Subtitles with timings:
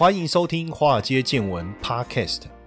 [0.00, 2.44] 欢迎收听《华尔街见闻》Podcast。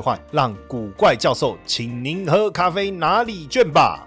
[0.00, 4.04] 换让古怪教授请您喝咖啡拿礼券吧。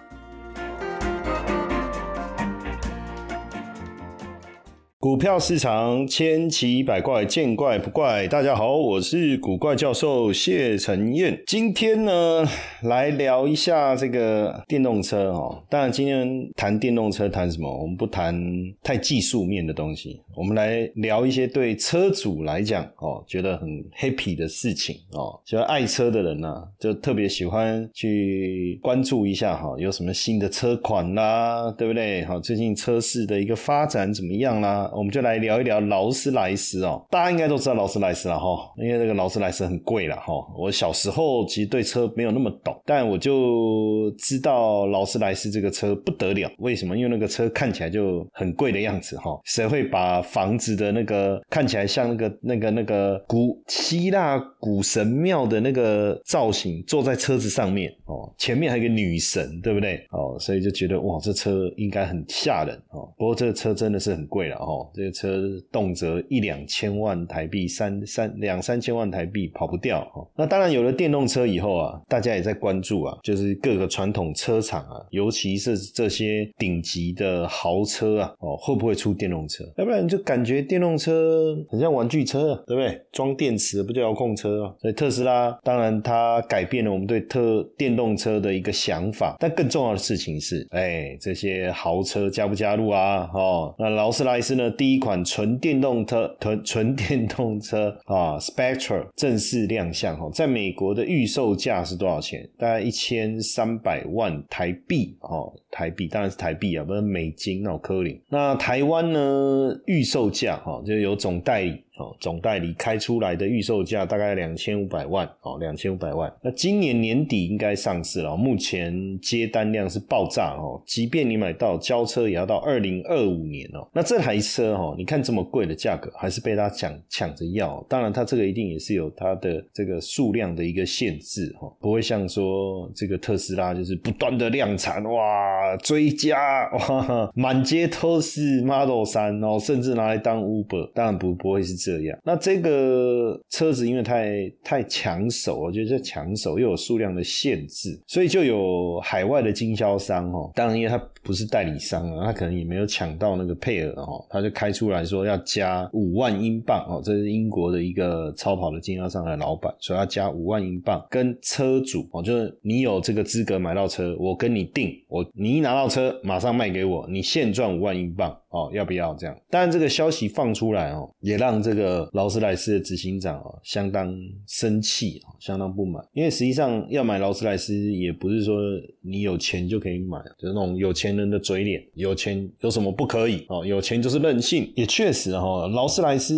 [4.99, 8.27] 股票市场千奇百怪，见怪不怪。
[8.27, 11.41] 大家好，我是古怪教授谢承彦。
[11.47, 12.45] 今天呢，
[12.83, 15.63] 来聊一下这个电动车哦。
[15.71, 17.67] 当然，今天谈电动车谈什么？
[17.81, 18.39] 我们不谈
[18.83, 20.21] 太技术面的东西。
[20.35, 25.39] 我们来聊一些对车主来讲哦，觉得很 happy 的事情哦。
[25.45, 32.23] 喜欢爱车的人呢，就特别喜欢去关注一下哈，有什么新的车款啦，对不对？
[32.25, 34.89] 好，最近车市的一个发展怎么样啦？
[34.95, 37.05] 我们就来聊一聊劳斯莱斯哦。
[37.09, 40.33] 大家应该都知道劳斯莱斯了哈，因为这个劳斯莱斯很贵了哈。
[40.57, 46.49] 我小时候其实对车没有那么懂，但我就知道劳斯莱斯这个车不得了。
[46.59, 46.95] 为什么？
[46.95, 49.39] 因为那个车看起来就很贵的样子哈。
[49.45, 60.05] 谁会把房子的那个看起来像那个那个那个古希腊古神庙的那个造型，坐在车子上面哦，前面还有个女神，对不对？
[60.11, 63.11] 哦，所以就觉得哇，这车应该很吓人哦。
[63.17, 70.27] 不过这个车真的是很贵了哦，这个车动辄一两千万台币，三三两三千万台币跑不掉哦。
[70.35, 79.63] 那当然有了电动车以后啊，大家也在关注啊，就是各个传统车厂啊，尤其是这些顶级的豪车啊，哦，会不会出电动车？
[79.77, 80.01] 要不然。
[80.11, 83.01] 就感觉电动车很像玩具车，对不对？
[83.13, 89.35] 装电池不就遥控车所以特斯拉当然它改变了我们对特电动车的一个想法。
[89.39, 93.29] 但更重要的事情是，哎，这些豪车加不加入啊？
[93.33, 94.69] 哦，那劳斯莱斯呢？
[94.71, 102.47] 第一款纯电动车，纯纯电动车啊，Spectra 正式亮相哦，在美国的预售价是多少钱？
[102.57, 108.19] 大概一千三百万台币哦，台币当然是台币啊，不是美金那种科林。
[108.29, 109.81] 那台湾呢？
[109.85, 111.81] 预售价哈，就有总代理。
[112.19, 116.33] 总代理开出来的预售价大概两千五百万哦，两千五百万。
[116.41, 120.81] 那今年年底应该上市了，目前接单量是爆炸哦。
[120.83, 123.87] 即便你买到交车，也要到二零二五年哦。
[123.93, 127.85] 那这台车哈，你看这么贵的价格，还是被他抢抢着要。
[127.87, 141.91] 当然，它这个一定也是有它的这个数量的一个限制哈，不会像说这个特斯拉就是不断的量产哇，啊追加 哇，满街都是 Model 三哦，甚至拿来当 Uber，当然不不会是这。
[142.01, 150.49] 样，那这个车子因为太太抢手，我觉得这抢手又有数量的限制，所以就有海外的经销商哦。
[150.55, 157.01] 当然，因为他不是代理商啊，他可能也没有抢到那个配额哦，他就开出来说要加五万英镑哦。
[157.03, 168.40] 这是英国的一个超跑的经销商的老板说要加五万英镑，跟车主哦，就是你有这个资格买到车，我跟你定，我你你一拿到车马上卖给我，你现赚五万英镑。
[168.51, 169.35] 哦，要不要这样？
[169.49, 172.09] 当然，这个消息放出来哦，也让这个。
[172.13, 174.13] 劳斯莱斯的执行长啊，相当
[174.45, 178.59] 生气啊，相当不满，因为实际上要买劳斯莱斯也不是说
[179.01, 183.65] 你有钱就可以买，就是那种有钱人的嘴脸，有钱有什么不可以哦？
[183.65, 186.35] 有钱就是任性，也确实哈，劳斯莱斯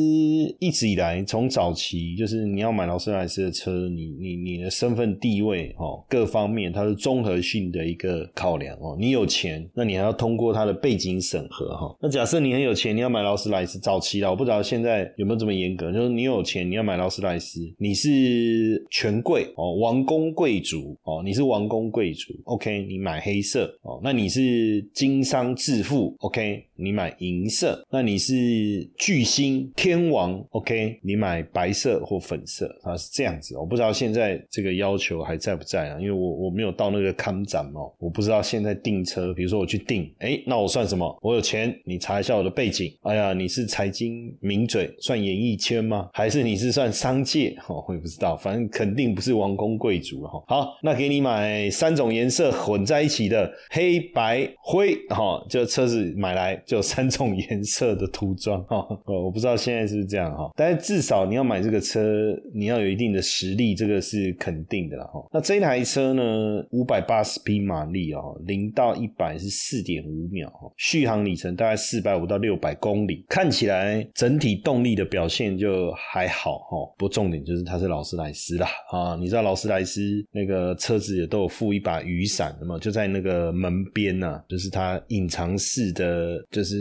[0.59, 8.95] 一直以来从早期就是你要买劳斯莱斯的车，你你你的身份地位哦，各方面它是综合性的一个考量哦。
[8.99, 11.95] 你有钱，那你还要通过它的背景审核哈。
[12.03, 15.43] 那假设你很有钱，你要买劳斯莱斯，早期了，我不知道现在有没有。
[15.43, 33.57] 这么严格，就是你有钱，你要买劳斯莱斯，你是权贵哦，王公贵族哦，你是王公贵族，OK，你买黑色哦，那你是经商致富，OK，你买银色，那你是巨星天王，OK，你买白色或粉色啊，是这样子。
[33.57, 35.99] 我不知道现在这个要求还在不在啊？
[35.99, 41.19] 因为我我没有到那个康展哦，我不知道现在订车，比如说我去订，哎，那我算什么？
[41.21, 45.23] 我有钱，你查一下我的背景，哎呀，你是财经名嘴，算。
[45.23, 46.09] 演艺圈吗？
[46.11, 47.55] 还是你是算商界？
[47.69, 50.43] 哦，我也不知道，反正肯定不是王公贵族哈。
[50.47, 58.85] 好，那给你买三种颜色混在一起的黑白灰哈，就车子买来就三种颜色的涂装哈。
[59.05, 65.25] 哦，我不知道现在是不是这样哈，但是至少你要买这个车，你要有一定的实力，这个是肯定的了哈。
[65.31, 76.77] 那这台车呢，五百八十匹马力哦，零到一百是四点五秒，续航里程大概四百五到六百公里，看起来整体动力的表现就还好哈。
[76.97, 80.01] 不过重点就是它是劳斯莱斯啦啊，你知道劳斯莱斯
[80.31, 86.75] 那个车子也都有附一把雨伞的嘛，就在那个门边呐，就是它隐藏式的，就是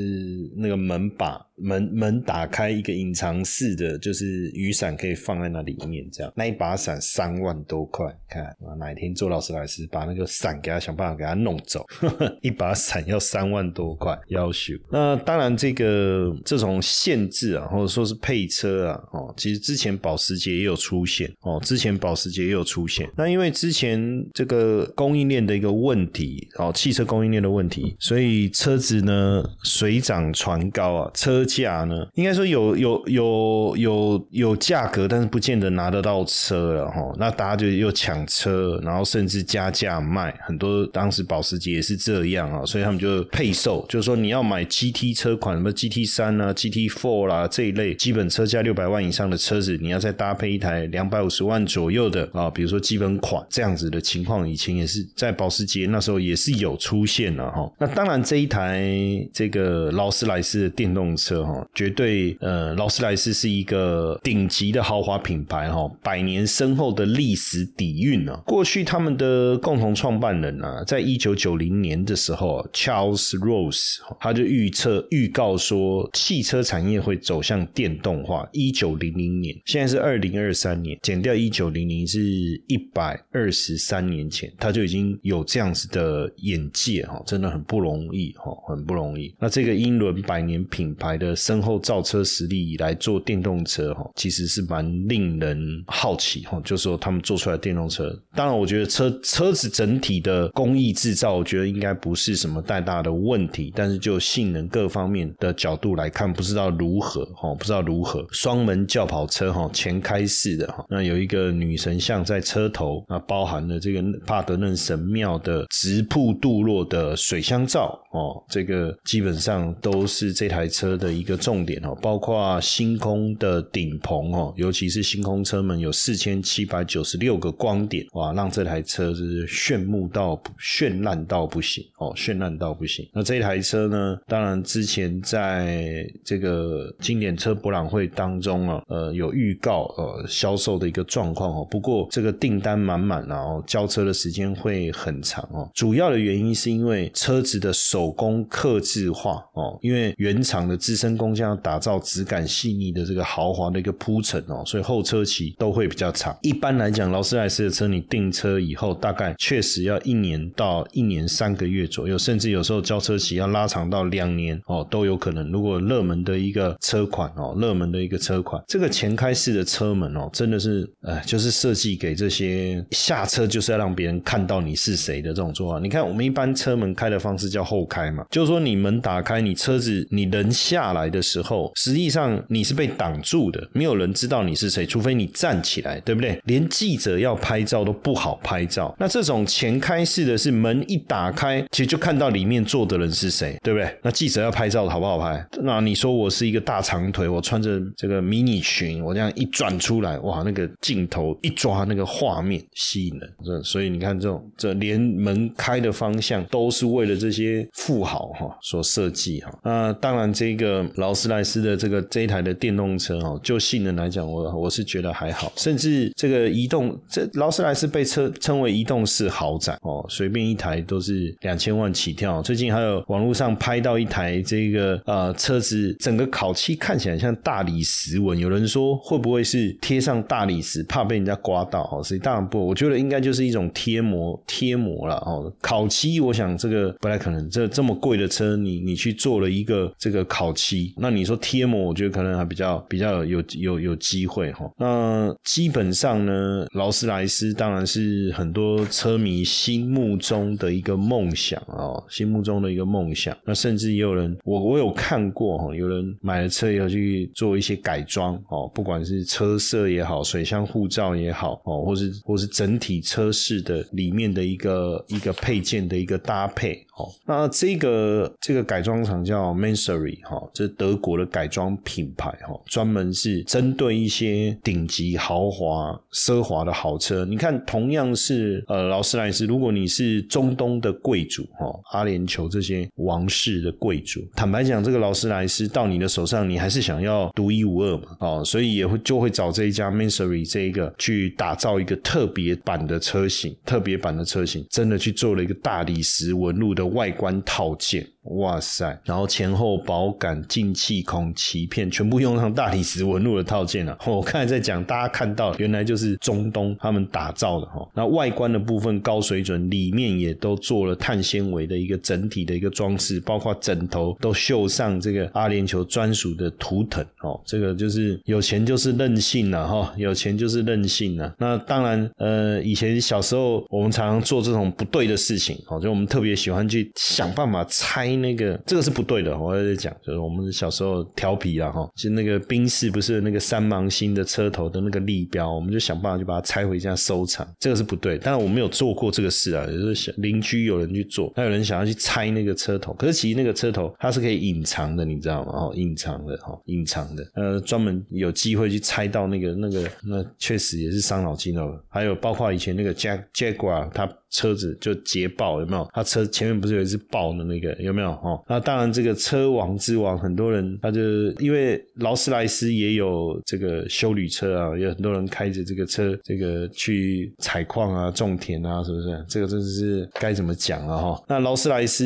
[0.57, 1.45] 那个门把。
[1.65, 8.45] 门门打开一个隐藏式的，就是雨伞可以放在那里面，这样那一把伞三万多块，看
[8.81, 11.87] 哪一天做劳斯莱斯把那个伞给他想办法给他弄走，
[12.43, 14.75] 一把伞要三万多块，要求。
[14.93, 23.09] 那当然这个这种限制啊，或者说是配车啊，哦，其实之前保时捷也有出现哦，之前保时捷也有出现。
[23.17, 31.44] 那因为之前这个供应链的一个问题哦，汽车供应链的问题，所以车子呢水涨船高啊，车。
[31.53, 32.06] 价呢？
[32.15, 37.12] 应该说有有有有有价格，但是不见得拿得到车了哈。
[37.19, 40.35] 那大家就又抢车，然后甚至加价卖。
[40.47, 57.70] 很多当时保时捷也是这样啊，所以他们就配售，就是说你要买 GT 车款，什么 GT 三啊、GT Four 啦这一类基本车价六百万以上的车子，你要再搭配一台两百五十万左右的啊，比如说基本款这样子的情况，以前也是在保时捷那时候也是有出现了哈。
[57.79, 58.84] 那当然这一台
[59.32, 61.43] 这个劳斯莱斯的电动车。
[61.44, 68.40] 哈，绝对呃，劳斯莱斯是一个顶级的豪华品牌哈，百年深厚的历史底蕴啊。
[68.46, 78.49] 过去他们的共同创办人啊，在一九九零年的时候，Charles Rose 他就预预测预告说，汽车产业会走向电动化。
[78.53, 82.20] 一九零零年，现在是二零二三年，减掉一九零零是
[82.69, 89.35] 一百二十三年前，他就已经有这样子的眼界哈，真的很不容易哈，很不容易。
[89.41, 91.32] 那这个英伦百年品牌的。
[91.35, 96.61] 深厚造车实力来做电动车哈，其实是蛮令人好奇哈。
[96.65, 103.73] 就是说他们做出来电动车，当然我觉得车车子整体的工艺制造，我觉得应该不是什么太大的问题。
[103.75, 108.27] 但是就性能各方面的角度来看，不知道如何哈，不知道如何。
[108.31, 121.11] 双门轿跑车哈，前开式的哈，那有一个女神像在车头，那包含了这个帕德嫩神庙的直瀑镀落的水箱罩哦，这个基本上都是这台车的。
[121.23, 133.09] 一个重点哦，包括星空的顶棚哦，尤其是星空车门有四千七百九十六个光点，哇，让这台车是炫目到绚烂到不行哦，绚烂到不行。
[133.13, 141.67] 那这台车呢，当之前在这个经典车博览会当中啊，呃，有预告呃销售的一个状况哦。
[141.71, 145.71] 不过这个订单满满啊，哦，交车的时间会很长哦。
[145.75, 156.37] 主要的原因是因为车子的手工刻字化哦，因为原厂的自身工匠打造质感细腻的这个豪华的一个铺陈哦，所以后车期都会比较长。
[156.43, 165.50] 一般来讲，劳斯莱斯的车你订车以后，大概确实要一年到一年三个月左右，甚至有时候交车期要拉长到两年哦，都有可能。
[165.52, 175.79] 如果热门的一个车款哦，热门的一个车款，这个前开式的车门哦，真的是哎，就是设计给这些下车就是要让别人看到你是谁的这种做法。
[175.79, 181.02] 你看，我们一般车门开的方式叫后开嘛，就是说你门打开，你车子你人下来。
[181.12, 186.40] 的时候，实际上你是被挡住的，没有人知道你是谁，除非你站起来，对不对？
[186.44, 188.94] 连记者要拍照都不好拍照。
[188.99, 193.94] 那这种前开式的是门一打开，其实就看到里面坐的人是谁，对不对？
[194.03, 195.44] 那记者要拍照好不好拍？
[195.62, 203.29] 那你说我是一个大长腿，我穿着这个迷你裙，我这样一转出来，哇，那个镜头一抓，那个画面吸引人。
[203.44, 209.52] 这所以你看，这种这连门开的方向都是为了这些富豪哈所设计哈。
[209.64, 210.86] 那当然这个。
[210.94, 222.43] 劳斯莱斯的这个这一台的电动车哦，就性能来讲，我我是觉得还好，甚至这个移动，这劳斯莱斯被称称为移动式豪宅哦，随便一台都是两千万起跳。
[222.43, 231.83] 最近还有网络上拍到一台这个呃车子，整个烤漆看起来像大理石纹，有人说会不会是贴上大理石，怕被人家刮到？
[231.91, 235.51] 哦，所以当然不，我觉得应该就是一种贴膜贴膜了哦。
[235.63, 240.93] 烤漆，我想这个不太可能，这这么贵的车，你你去做了一个这个烤漆。
[240.99, 244.71] 那你说贴膜，我觉得可能还比较比较有有有机会哈。
[244.77, 253.35] 那基本上呢，劳斯莱斯当然是很多车迷心目中的一个梦想啊，心目中的一个梦想。
[253.45, 266.85] 那甚至也有人，我我有看过哈，有人买了车以后去做一些改装哦，不管是车色也好，水箱护罩也好哦，或是或是整体车饰的里面的一个一个配件的一个搭配。
[266.96, 267.11] 哦。
[267.27, 277.25] 那这个这个改装厂叫 Mansory 哈，这德国的改装品牌哈，专门是针对一些顶级豪华奢华的豪车。
[277.25, 283.70] 你看，同样是呃劳斯莱斯，如果你是中东的贵族哈，阿联酋这些王室的。
[283.82, 284.20] 贵族。
[284.37, 288.17] 坦白讲，这个劳斯莱斯到你的手上，你还是想要独一无二嘛？
[288.20, 298.12] 哦，所以也会就会找这一家 Mansory 这一个去打造一个特别版的车型，特别版的车型，真的去做了一个大理石纹路的外观套件。
[298.24, 298.96] 哇塞！
[299.05, 303.98] 然后前后保杆、进气孔、鳍片，全部用上大理石纹路的套件了。
[304.06, 307.86] 我刚才在讲，大家看到原来就是中东他们打造的哈。
[307.94, 317.41] 那外观的部分高水准，里面也都做了碳纤维的一个整体的一个装饰，包括枕头都绣上这个阿联酋专属的图腾哦。
[317.44, 321.34] 这个就是有钱就是任性了哈，有钱就是任性了。
[321.38, 338.19] 那当然，呃，以前小时候我们常常做这种不对的事情哦，就我们特别喜欢去想办法拆那个这个是不对的，我在讲，就是我们小时候调皮了哈，就那个宾士不是那个三芒星的车头的那个立标，我们就想办法就把它拆回家收藏，这个是不对。
[338.19, 345.53] 当然我没有做过这个事啊，就是邻居有人去做，那有人想要去拆那个车头，可是其实那个车头它是可以隐藏的，你知道吗？
[345.53, 351.79] 哦，隐藏的哈，隐藏的，呃，专门有机会去拆到那个那个，那确实也是伤脑筋哦。
[351.89, 354.09] 还有包括以前那个 Jag Jaguar，它。
[354.33, 355.87] 车子就捷豹有没有？
[355.93, 358.02] 他车前面不是有一只豹的那个有没有？
[358.11, 361.01] 哦，那当然这个车王之王，很多人他就
[361.41, 369.25] 因为劳斯莱斯也有这个修旅车啊，有很多人开着这个车，这个去采矿啊、种田啊，是不是？
[369.29, 370.97] 这个真的是该怎么讲啊？
[370.97, 372.05] 哈，那劳斯莱斯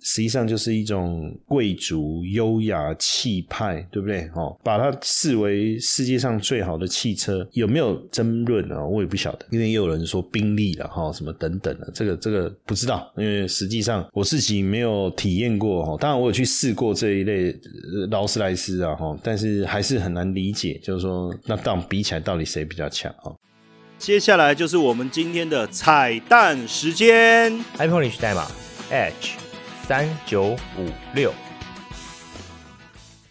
[0.00, 4.28] 实际上就是一种贵族、优雅、气派，对不对？
[4.34, 8.84] 哦，把它视为世界上最好的汽车，有没有争论啊？
[8.84, 11.32] 我也不晓得，因为也有人说宾利了哈，什么。
[11.38, 15.96] 等等的，这个这个不知道，因为实际上我自己没有体验过哈。
[16.00, 17.54] 当然我有去试过这一类
[18.10, 23.32] 劳斯莱斯啊哈，但是还是很难理解，就是说那当比起来到底谁比较强啊？
[23.98, 28.46] 接下来就是我们今天的彩蛋时间，iPhone 历史代码
[28.90, 29.36] H
[29.86, 31.32] 三九五六。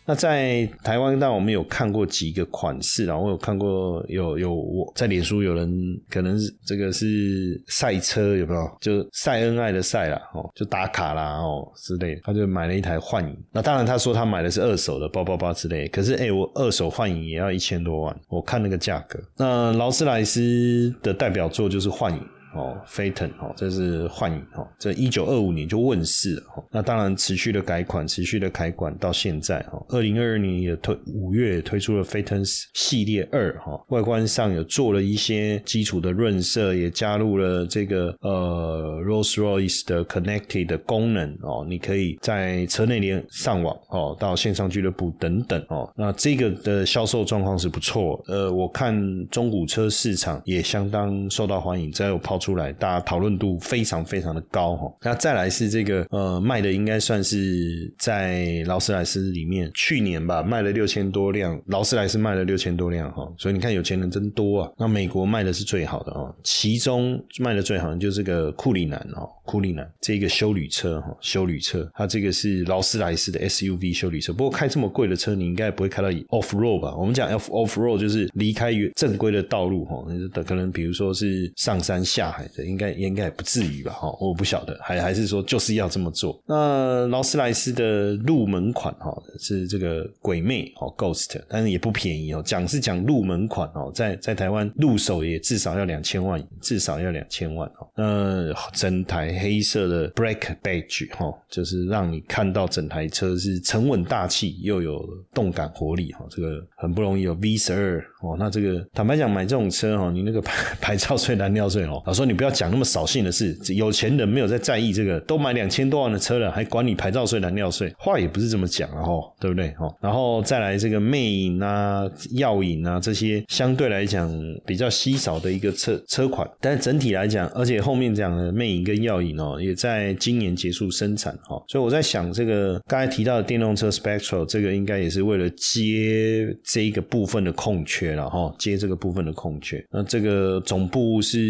[0.06, 8.78] 那在台湾，但我们有看过几个款式啊，我有看过有有我在脸书有人可能是这个是赛车有没有？
[8.80, 13.36] 就晒恩爱的晒啦，哦，就打卡啦哦之类的，他就买了一台幻影。
[13.52, 19.20] 那当然他说他买的是二手的包包包之类，可是哎，我二手幻影也要一千多万，我看那个价格。
[19.38, 22.20] 那劳斯莱斯的代表作就是幻影。
[22.56, 26.64] 哦，飞腾哦，这是幻影哦，这一九二五年就问世了哦。
[26.72, 29.86] 那当然持续的改款，持续的改款到现在哦。
[29.90, 32.42] 二零二二年也推五月推出了飞腾
[32.74, 45.92] 系列二哈，外观上有做了一些基础的润色，也加入了这个呃 Rolls Royce 的 Connected 的功能哦，你可以在车内连上网哦，到线上俱乐部等等哦。
[45.98, 48.96] 那这个的销售状况是不错，呃，我看
[49.28, 52.40] 中古车市场也相当受到欢迎，再有抛。
[52.46, 54.94] 出来，大家讨论度非常非常的高哈。
[55.02, 63.28] 那再来是这个呃卖的应该算是在劳斯莱斯里面，去年吧卖了六千多辆，劳斯莱斯卖了六千多辆哈。
[63.36, 64.72] 所以你看有钱人真多啊。
[64.78, 74.34] 那美国卖的是最好的哦，其中卖的最好的就是个库里南哦，库里南这个修旅车哈，修旅车，它这个是劳斯莱斯的 SUV 修旅车。
[74.34, 76.94] 不过开这么贵的车，你应该不会开到 off road 吧？
[76.98, 80.06] 我们讲 off off road 就是离开正规的道路哈，
[80.44, 82.66] 可能比如说是上山下海的。
[82.66, 83.92] 应该应该也不至于吧？
[83.92, 86.42] 哈，我不晓得，还还是说就是要这么做。
[86.48, 92.42] 那劳斯莱斯的入门款哈是这个鬼魅哦，Ghost，但是也不便宜哦。
[92.44, 97.88] 讲是讲入门款哦，在在台湾入手也至少要两千万，至少要两千万哦。
[97.96, 106.26] 那整台黑色的 Black Badge 哈，就是让你看到整台车是沉稳大气，又有动感活力哈。
[106.30, 108.36] 这个很不容易有 V 十二哦。
[108.38, 112.26] 那这个坦白讲，买这种车哈，你那个牌 牌照税、燃料税哦，老说。
[112.26, 117.94] 你不要讲那么扫兴的事，有钱人没有在在意这个，都买两千多万的车了，还管你牌照税、燃料税？
[118.00, 119.72] 话也不是这么讲啊，吼，对不对？
[119.76, 122.02] 吼，然后再来这个魅影啊、
[122.32, 124.28] 耀影啊这些，相对来讲
[124.66, 139.84] 比较稀少的一个车车款，但是整体来讲，而且后面讲的魅影跟耀影哦，也在今年结束生产，哈，所以我在想，这个刚才提到的电动车 Spectral，这个应该也是为了接这一个部分的空缺了，哈，接这个部分的空缺。
[139.90, 141.46] 那这个总部是。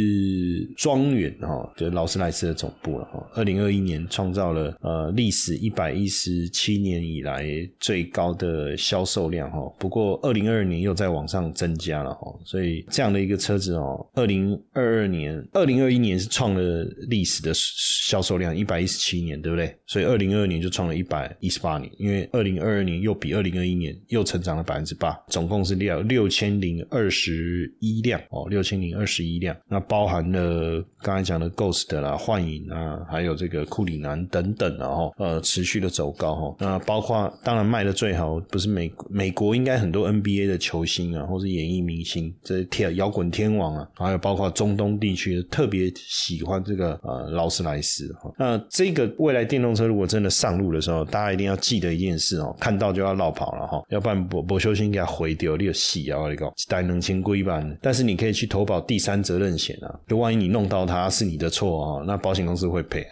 [0.78, 3.26] 庄园哈，就劳斯莱斯的总部了哈。
[3.34, 7.48] 二零二一年创造了呃历史一百一十七年以来
[7.80, 9.60] 最高的销售量哈。
[9.80, 12.34] 不过二零二二年又在往上增加了哈。
[12.44, 19.76] 所以这样的一个车子哦，二零二二年、二零二一年是创了历史的销售量一百一十七年，对不对？
[19.86, 30.84] 所以二零二二年就创了一百一十八年，因为二零二二年又比二零二一年又成长了百分之八，总共是六六千零二十一辆哦，六千零二十一辆，那包含了。
[31.02, 36.56] 刚才讲的 Ghost 啦、幻影啊，还有这个库里南等等然后呃持续的走高哈。
[36.60, 48.32] 那包括当然卖的最好不是美美国应该很多 NBA 的球星啊，或是演艺明星，这天摇滚天王啊，还有包括中东地区特别喜欢这个呃老斯莱斯哈。
[48.38, 56.20] 那这个未来电动车如果真的上路的时候，大家一定要记得一件事哦，看到就要绕跑了哈，要不然博博修心给它毁掉，你有戏啊！
[56.20, 63.06] 我讲带能清规版，但是你可以去投保第三责任险啊，就万一你弄到它是你的错啊，那保险公司会赔，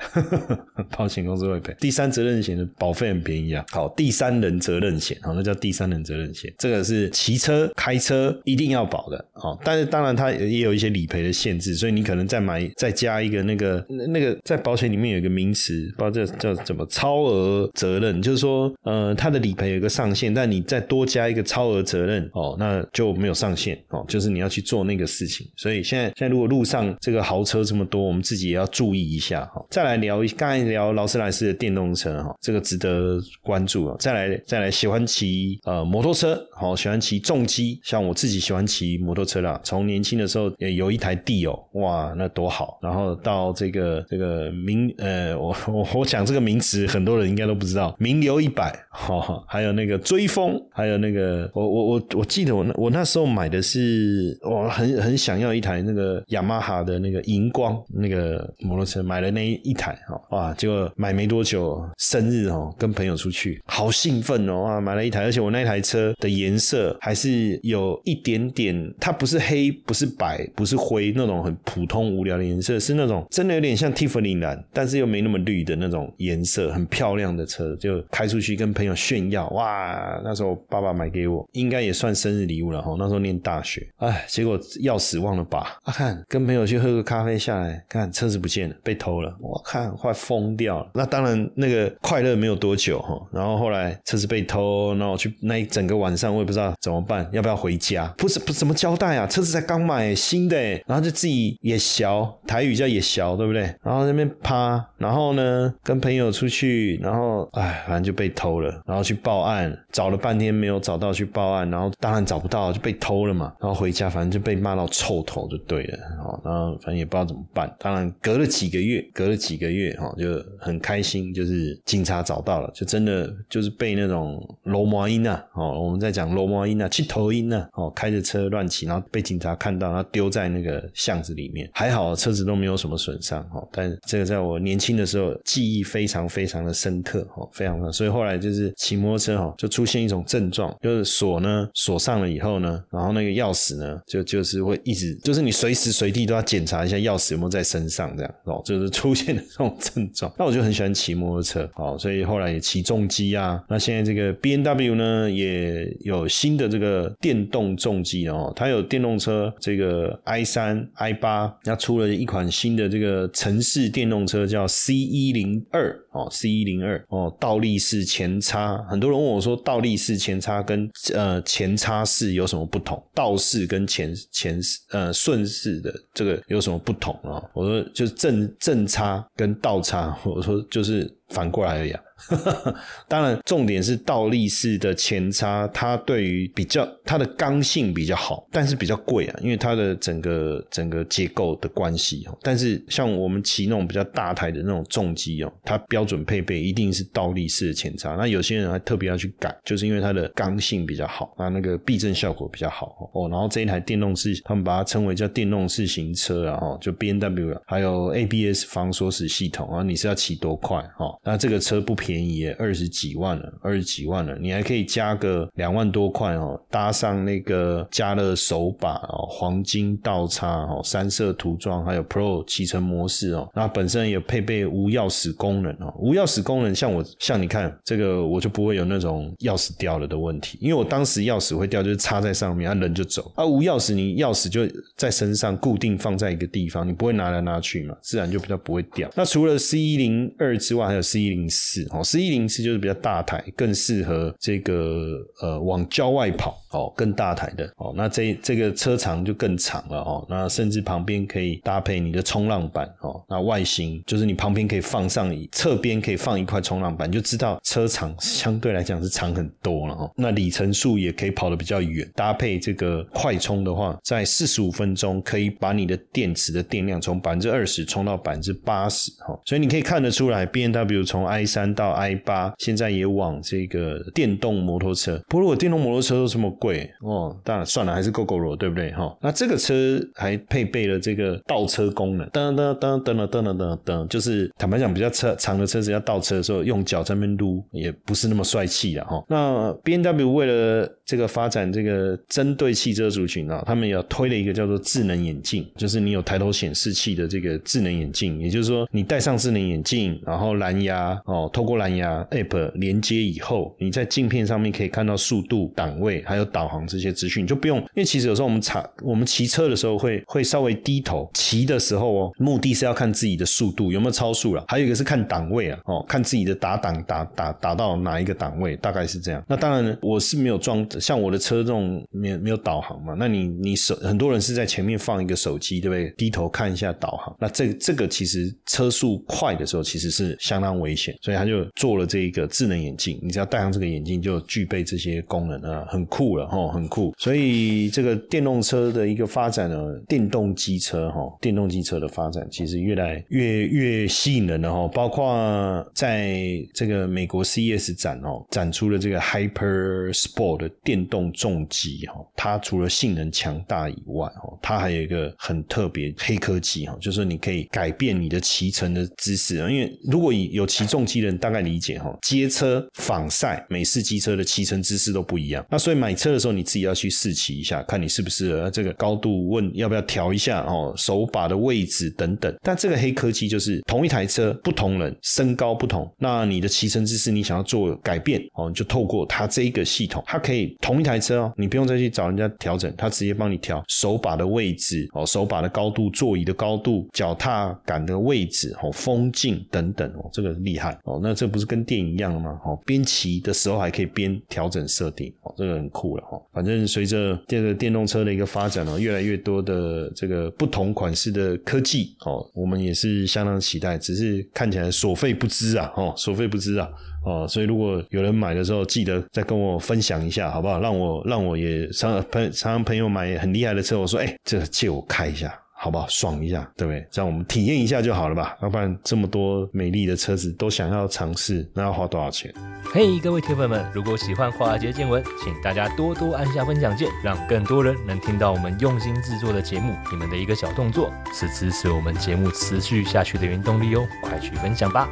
[0.97, 1.75] 保险公司会赔。
[1.79, 9.57] 第三责任险的保费很便宜啊，好，第三人责任险，好，那叫第三人责任险，这个是骑车开车一定要保的哦。
[9.63, 25.47] 但是当然它也有一些理赔的限制，所以你可能再买再加一个那个那个在保险里面有一个名词，不知道这叫怎么超额责任，就是说呃它的理赔有一个上限，但你再多加一个超额责任哦，那就没有上限哦，就是你要去做那个事情。
[25.55, 29.63] 所以现在现在如果路上这个豪车这么多，我们自己也要注意一下哈。
[29.69, 33.95] 再来聊一刚才聊劳斯莱斯的电动车哈，这个值得关注啊。
[33.99, 39.59] 再来再来喜欢骑呃摩托车，好喜欢骑重机，像我自己喜欢骑摩托车啦。
[39.63, 42.79] 从年轻的时候也有一台地哦，哇那多好。
[42.81, 90.91] 然后到这个这个呃名呃我 我我讲这个名词，很多人应该都不知道，名流一百 哈，还有那个追风，还有那个我我我我记得我那我那时候买的是我很很想要一台那个雅马哈的那个荧光那个摩托车，买了那一台哈哇，结果买没多久生日哦，跟朋友出去，好兴奋哦哇，买了一台，而且我那台车的颜色还是有一点点，它不是黑，不是白，不是灰那种很普通无聊的颜色，是那种真的有点像 T Tiffany 蓝，但是又没那么绿的那种颜色，很漂亮的车，就开出去跟朋友炫耀哇，那时候爸爸买给我，应该也算生日礼物了哈，那时候念大学，哎，结果钥匙忘了拔，啊看跟朋友去喝个咖啡下来，看车子不见了，被偷了，我看快疯掉了。
[90.93, 98.05] 那当然那个快乐没有多久哈，然后后来车子被偷，那我去那一整个晚上我也不知道怎么办，要不要回家？
[98.17, 99.25] 不是不怎么交代啊？
[99.27, 103.63] 车子才刚买新的，然后就自己也小，台语叫也小，对不对？
[103.81, 117.71] 然后然后那边趴，然后呢跟朋友出去，然后哎反正就被偷了，然后去报案，找了半天没有找到，去报案，然后当然找不到就被偷了嘛，然后回家反正就被骂到臭头就对了，哦，然后反正也不知道怎么办。
[117.77, 150.31] 当然隔了几个月，隔了几个月哈就很开心，就是警察找到了，就真的就是被那种楼摩音呐，哦我们在讲楼摩音呐，气头音呐，哦开着车乱骑，然后被警察看到，然后丢在那个巷子里面，还好车子都没有什么损伤哈，但这个在我年轻的时候记忆非常非常的深刻哦，非常的，所以后来就是骑摩托车哈就出现一种症状，就是锁呢锁上了以后呢，然后那个钥匙呢就就是会一直就是你随时随地都要检查一下钥匙有没有在身上这样哦，就是出现的这种症状。
[150.37, 153.63] 那我就很喜欢骑摩托车哦，所以后来也骑重机啊。
[153.67, 168.77] 那现在这个 B N W 呢也有新的这个电动重机哦，它有电动车这个 i 三 i 八，那出了一款新的这个城市电动车叫 C 一零二哦，C 一零二哦，倒立式前叉。
[168.89, 173.01] 很多人问我说，倒立式前叉跟呃前叉式有什么不同？
[173.13, 174.59] 倒式跟前前
[174.91, 177.41] 呃顺势的这个有什么不同啊？
[177.53, 182.01] 我说就是正正叉跟倒叉，我说就是反过来而已啊。
[183.07, 192.37] 当然，重点是倒立式的前叉，它对于比较它的刚性比较好，但是比较贵啊，因为它的整个整个结构的关系哦。
[192.41, 198.15] 但是像我们骑那种比较大台的那种重机哦，它标准配备一定是倒立式的前叉。
[198.15, 203.29] 那有些人还特别要去改，就是因为它的刚性比较好，啊，那个避震效果比较好哦。
[203.29, 211.05] 然后这一台电动式，他们把它称为叫电动式行车啊，哈，就 B N W 还有 A B S 防锁死系统啊，你是要骑多快哈？
[211.23, 212.12] 那这个车不便宜。
[212.13, 234.61] 便宜二十几万了，二十几万了，你还可以加个两万多块哦，搭上那个加热手把哦，黄金倒叉哦，三色涂装，还有 Pro 骑乘模式哦，那本身也配备无钥匙功能哦，无钥匙功能像我像你看这个，我就不会有那种钥匙掉了的问题，因为我当时钥匙会掉就是插在上面，啊人就走，啊无钥匙你钥匙就
[234.95, 239.09] 在身上固定放在一个地方，你不会拿来拿去嘛，自然就比较不会掉。
[239.15, 241.87] 那除了 C 一零二之外，还有 C 一零四。
[241.91, 247.93] 哦，十一零是就是比较大台，更适合这个呃往郊外跑哦，更大台的哦。
[247.95, 253.23] 那这这个车长就更长了哦，那甚至旁边可以搭配你的冲浪板哦。
[253.29, 260.11] 那外形就是你旁边可以放上侧边可以放一块冲浪板，就知道车长相对来讲是长很多了哦。
[260.15, 269.39] 那里程数也可以跑得比较远，搭配这个快充的话，在四十五分钟可以把你的电池的电量从百分之二十充到百分之八十哈。
[269.45, 275.21] 所以你可以看得出来，B N W 从 i 三到到 i 八，现在也往这个电动摩托车。
[275.27, 279.15] 不过如果电动摩托车都这么贵哦，当然算了，还是 GO GO 罗对不对哈？
[279.21, 289.23] 那这个车还配备了这个倒车功能，噔噔噔噔噔噔噔噔，就是坦白讲，比较车长的车子要倒车的时候，用脚在那边撸，也不是那么帅气啊哈。
[289.27, 307.79] 那 B N W 为了这个发展这个针对汽车族群啊，他们也推了一个叫做智能眼镜，就是你有抬头显示器的这个智能眼镜，也就是说你戴上智能眼镜，然后蓝牙哦，透过蓝牙 App 连接以后，你在镜片上面可以看到速度、档位还有导航这些资讯，你就不用。
[307.79, 319.43] 因为其实有时候我们查我们骑车的时候会会稍微低头骑的时候哦，目的是要看自己的速度有没有超速了，还有一个是看档位啊哦，看自己的打档打打打到哪一个档位，大概是这样。
[319.47, 320.85] 那当然我是没有装。
[320.99, 323.15] 像我的车这种没有没有导航嘛？
[323.17, 326.13] 那你你手很多人是在前面放一个手机，对不对？
[326.17, 327.35] 低头看一下导航。
[327.39, 333.19] 那这这个其实车速快的时候，其实是相当危险，所以他就做了这一个智能眼镜。
[333.21, 337.13] 你只要戴上这个眼镜，就具备这些功能啊，很酷了哈，很酷。
[337.17, 344.87] 所以这个电动车的一个发展呢，电动机车哈，电动机车的发展其实越来越越吸引人了哈。
[344.89, 346.37] 包括在
[346.73, 350.69] 这个美国 CES 展哦，展出了这个 Hyper Sport 的。
[350.83, 359.69] 电动重机哈，它除了性能强大以外哈，它还有一个很特别黑科技哈，就是你可以改变你的骑乘的姿势啊。
[359.69, 365.65] 因为如果有骑重机的人大概理解哈，街车、仿赛、美式机车的骑乘姿势都不一样。
[365.69, 372.53] 那所以买车的时候你自己要去试骑一下，看你是不是这个高度，问要不要调一下哦，手把的位置等等。
[372.61, 380.63] 但这个黑科技就是同一台车，不同人身高不同，那你的骑乘姿势你想要做改变哦，就透过它这一个系统，它可以。
[380.81, 391.19] 同一台车哦，你不用再去找人家调整，他直接帮你调手把的位置哦，手把的高度、座椅的高度、脚踏杆的位置哦、风镜等等哦，这个厉害哦。
[391.21, 392.57] 那这这不是跟电影一样吗？
[392.63, 396.41] 哦，边骑的时候还可以边调整设定哦，这个很酷了哈。
[396.53, 406.87] 反正随着这个电动车的一个发展哦，越来越多的这个不同款式的科技哦，我们也是相当期待，只是看起来所费不赀啊，哦，所费不赀啊。
[407.25, 410.79] 哦，所以如果有人买的时候，记得再跟我分享一下，好不好？
[410.79, 415.53] 让我让我也常朋常常朋友买很厉害的车，我说，哎，这借我开一下。
[415.83, 416.07] 好不好？
[416.07, 417.05] 爽一下，对不对？
[417.11, 418.55] 这样我们体验一下就好了吧。
[418.61, 422.53] 要不然这么多美丽的车子都想要尝试，那要花多少钱？
[422.93, 429.93] 嘿，各位铁粉们，如果喜欢华尔街见闻，请大家多多按下分享键，让更多人能听到我们用心制作的节目。
[430.09, 434.07] 你们的一个小动作，是支持我们节目持续下去的原动力哦！
[434.21, 435.09] 快去分享吧。